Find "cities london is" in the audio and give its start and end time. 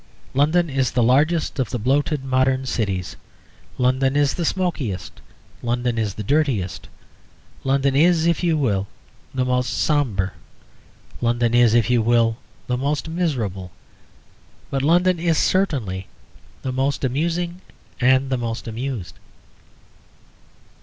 2.65-4.33